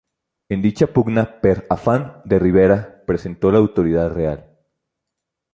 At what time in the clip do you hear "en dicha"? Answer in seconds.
0.49-0.87